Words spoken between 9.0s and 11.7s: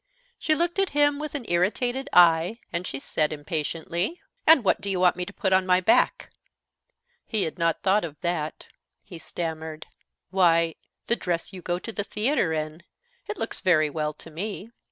he stammered: "Why, the dress you